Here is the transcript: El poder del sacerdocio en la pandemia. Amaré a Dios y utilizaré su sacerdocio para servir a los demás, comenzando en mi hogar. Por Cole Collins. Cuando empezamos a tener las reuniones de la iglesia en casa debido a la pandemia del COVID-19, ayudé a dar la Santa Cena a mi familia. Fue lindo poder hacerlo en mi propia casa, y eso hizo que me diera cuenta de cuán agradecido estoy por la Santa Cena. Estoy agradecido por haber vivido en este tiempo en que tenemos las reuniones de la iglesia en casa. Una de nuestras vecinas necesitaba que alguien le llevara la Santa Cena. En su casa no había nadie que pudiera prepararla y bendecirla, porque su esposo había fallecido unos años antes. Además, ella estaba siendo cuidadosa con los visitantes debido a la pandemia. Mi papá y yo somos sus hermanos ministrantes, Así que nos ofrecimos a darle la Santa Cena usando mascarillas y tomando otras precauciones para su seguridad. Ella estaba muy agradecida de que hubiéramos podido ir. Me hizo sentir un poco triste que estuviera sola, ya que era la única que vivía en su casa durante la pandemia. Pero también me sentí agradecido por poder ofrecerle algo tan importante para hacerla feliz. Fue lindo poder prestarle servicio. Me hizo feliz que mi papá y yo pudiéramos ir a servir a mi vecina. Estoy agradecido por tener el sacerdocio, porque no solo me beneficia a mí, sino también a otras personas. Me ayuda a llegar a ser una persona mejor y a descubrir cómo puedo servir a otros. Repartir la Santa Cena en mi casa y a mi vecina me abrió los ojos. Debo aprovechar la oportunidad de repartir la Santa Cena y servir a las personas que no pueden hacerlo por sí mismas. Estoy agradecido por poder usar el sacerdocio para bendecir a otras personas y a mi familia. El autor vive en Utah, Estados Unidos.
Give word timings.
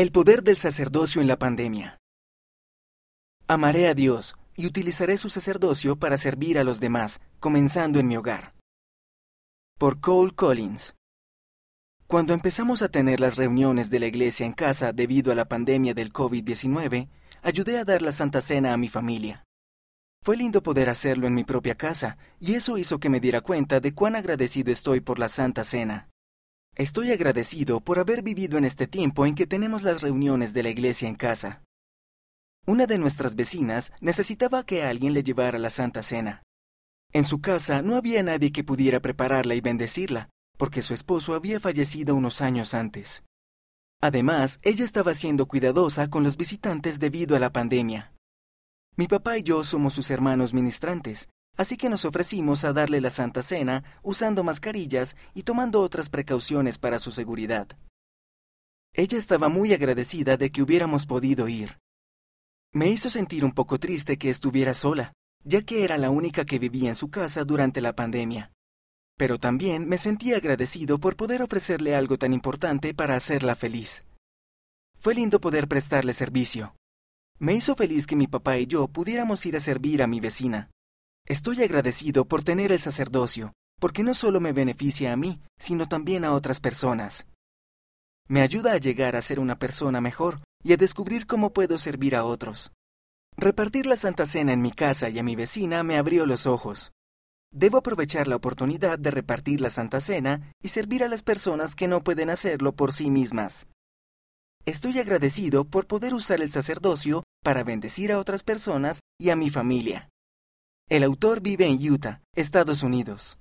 El 0.00 0.12
poder 0.12 0.42
del 0.42 0.56
sacerdocio 0.56 1.20
en 1.20 1.28
la 1.28 1.38
pandemia. 1.38 1.98
Amaré 3.46 3.86
a 3.86 3.92
Dios 3.92 4.34
y 4.56 4.64
utilizaré 4.64 5.18
su 5.18 5.28
sacerdocio 5.28 5.96
para 5.96 6.16
servir 6.16 6.58
a 6.58 6.64
los 6.64 6.80
demás, 6.80 7.20
comenzando 7.38 8.00
en 8.00 8.08
mi 8.08 8.16
hogar. 8.16 8.54
Por 9.78 10.00
Cole 10.00 10.32
Collins. 10.32 10.94
Cuando 12.06 12.32
empezamos 12.32 12.80
a 12.80 12.88
tener 12.88 13.20
las 13.20 13.36
reuniones 13.36 13.90
de 13.90 14.00
la 14.00 14.06
iglesia 14.06 14.46
en 14.46 14.54
casa 14.54 14.94
debido 14.94 15.32
a 15.32 15.34
la 15.34 15.44
pandemia 15.44 15.92
del 15.92 16.14
COVID-19, 16.14 17.10
ayudé 17.42 17.76
a 17.76 17.84
dar 17.84 18.00
la 18.00 18.12
Santa 18.12 18.40
Cena 18.40 18.72
a 18.72 18.78
mi 18.78 18.88
familia. 18.88 19.44
Fue 20.24 20.38
lindo 20.38 20.62
poder 20.62 20.88
hacerlo 20.88 21.26
en 21.26 21.34
mi 21.34 21.44
propia 21.44 21.74
casa, 21.74 22.16
y 22.38 22.54
eso 22.54 22.78
hizo 22.78 23.00
que 23.00 23.10
me 23.10 23.20
diera 23.20 23.42
cuenta 23.42 23.80
de 23.80 23.92
cuán 23.92 24.16
agradecido 24.16 24.72
estoy 24.72 25.00
por 25.00 25.18
la 25.18 25.28
Santa 25.28 25.62
Cena. 25.62 26.09
Estoy 26.80 27.12
agradecido 27.12 27.80
por 27.82 27.98
haber 27.98 28.22
vivido 28.22 28.56
en 28.56 28.64
este 28.64 28.86
tiempo 28.86 29.26
en 29.26 29.34
que 29.34 29.46
tenemos 29.46 29.82
las 29.82 30.00
reuniones 30.00 30.54
de 30.54 30.62
la 30.62 30.70
iglesia 30.70 31.10
en 31.10 31.14
casa. 31.14 31.62
Una 32.66 32.86
de 32.86 32.96
nuestras 32.96 33.34
vecinas 33.34 33.92
necesitaba 34.00 34.64
que 34.64 34.82
alguien 34.82 35.12
le 35.12 35.22
llevara 35.22 35.58
la 35.58 35.68
Santa 35.68 36.02
Cena. 36.02 36.42
En 37.12 37.24
su 37.24 37.42
casa 37.42 37.82
no 37.82 37.96
había 37.96 38.22
nadie 38.22 38.50
que 38.50 38.64
pudiera 38.64 39.00
prepararla 39.00 39.54
y 39.54 39.60
bendecirla, 39.60 40.30
porque 40.56 40.80
su 40.80 40.94
esposo 40.94 41.34
había 41.34 41.60
fallecido 41.60 42.14
unos 42.14 42.40
años 42.40 42.72
antes. 42.72 43.24
Además, 44.00 44.58
ella 44.62 44.86
estaba 44.86 45.12
siendo 45.12 45.48
cuidadosa 45.48 46.08
con 46.08 46.24
los 46.24 46.38
visitantes 46.38 46.98
debido 46.98 47.36
a 47.36 47.40
la 47.40 47.52
pandemia. 47.52 48.14
Mi 48.96 49.06
papá 49.06 49.36
y 49.36 49.42
yo 49.42 49.64
somos 49.64 49.92
sus 49.92 50.10
hermanos 50.10 50.54
ministrantes, 50.54 51.28
Así 51.56 51.76
que 51.76 51.88
nos 51.88 52.04
ofrecimos 52.04 52.64
a 52.64 52.72
darle 52.72 53.00
la 53.00 53.10
Santa 53.10 53.42
Cena 53.42 53.84
usando 54.02 54.44
mascarillas 54.44 55.16
y 55.34 55.42
tomando 55.42 55.80
otras 55.80 56.08
precauciones 56.08 56.78
para 56.78 56.98
su 56.98 57.12
seguridad. 57.12 57.68
Ella 58.94 59.18
estaba 59.18 59.48
muy 59.48 59.72
agradecida 59.72 60.36
de 60.36 60.50
que 60.50 60.62
hubiéramos 60.62 61.06
podido 61.06 61.48
ir. 61.48 61.78
Me 62.72 62.88
hizo 62.88 63.10
sentir 63.10 63.44
un 63.44 63.52
poco 63.52 63.78
triste 63.78 64.16
que 64.16 64.30
estuviera 64.30 64.74
sola, 64.74 65.12
ya 65.44 65.62
que 65.62 65.84
era 65.84 65.98
la 65.98 66.10
única 66.10 66.44
que 66.44 66.58
vivía 66.58 66.88
en 66.88 66.94
su 66.94 67.10
casa 67.10 67.44
durante 67.44 67.80
la 67.80 67.94
pandemia. 67.94 68.52
Pero 69.16 69.38
también 69.38 69.88
me 69.88 69.98
sentí 69.98 70.32
agradecido 70.32 70.98
por 70.98 71.16
poder 71.16 71.42
ofrecerle 71.42 71.94
algo 71.94 72.16
tan 72.16 72.32
importante 72.32 72.94
para 72.94 73.16
hacerla 73.16 73.54
feliz. 73.54 74.02
Fue 74.96 75.14
lindo 75.14 75.40
poder 75.40 75.68
prestarle 75.68 76.12
servicio. 76.12 76.74
Me 77.38 77.54
hizo 77.54 77.74
feliz 77.74 78.06
que 78.06 78.16
mi 78.16 78.26
papá 78.26 78.58
y 78.58 78.66
yo 78.66 78.86
pudiéramos 78.88 79.44
ir 79.46 79.56
a 79.56 79.60
servir 79.60 80.02
a 80.02 80.06
mi 80.06 80.20
vecina. 80.20 80.70
Estoy 81.30 81.62
agradecido 81.62 82.24
por 82.24 82.42
tener 82.42 82.72
el 82.72 82.80
sacerdocio, 82.80 83.52
porque 83.78 84.02
no 84.02 84.14
solo 84.14 84.40
me 84.40 84.52
beneficia 84.52 85.12
a 85.12 85.16
mí, 85.16 85.38
sino 85.60 85.86
también 85.86 86.24
a 86.24 86.32
otras 86.32 86.58
personas. 86.58 87.28
Me 88.26 88.42
ayuda 88.42 88.72
a 88.72 88.78
llegar 88.78 89.14
a 89.14 89.22
ser 89.22 89.38
una 89.38 89.56
persona 89.56 90.00
mejor 90.00 90.40
y 90.64 90.72
a 90.72 90.76
descubrir 90.76 91.28
cómo 91.28 91.52
puedo 91.52 91.78
servir 91.78 92.16
a 92.16 92.24
otros. 92.24 92.72
Repartir 93.36 93.86
la 93.86 93.94
Santa 93.94 94.26
Cena 94.26 94.52
en 94.52 94.60
mi 94.60 94.72
casa 94.72 95.08
y 95.08 95.20
a 95.20 95.22
mi 95.22 95.36
vecina 95.36 95.84
me 95.84 95.98
abrió 95.98 96.26
los 96.26 96.46
ojos. 96.46 96.90
Debo 97.52 97.78
aprovechar 97.78 98.26
la 98.26 98.34
oportunidad 98.34 98.98
de 98.98 99.12
repartir 99.12 99.60
la 99.60 99.70
Santa 99.70 100.00
Cena 100.00 100.52
y 100.60 100.66
servir 100.66 101.04
a 101.04 101.08
las 101.08 101.22
personas 101.22 101.76
que 101.76 101.86
no 101.86 102.02
pueden 102.02 102.28
hacerlo 102.28 102.72
por 102.72 102.92
sí 102.92 103.08
mismas. 103.08 103.68
Estoy 104.66 104.98
agradecido 104.98 105.64
por 105.64 105.86
poder 105.86 106.12
usar 106.12 106.40
el 106.40 106.50
sacerdocio 106.50 107.22
para 107.44 107.62
bendecir 107.62 108.10
a 108.10 108.18
otras 108.18 108.42
personas 108.42 108.98
y 109.16 109.30
a 109.30 109.36
mi 109.36 109.48
familia. 109.48 110.09
El 110.90 111.04
autor 111.04 111.40
vive 111.40 111.68
en 111.68 111.78
Utah, 111.88 112.20
Estados 112.34 112.82
Unidos. 112.82 113.39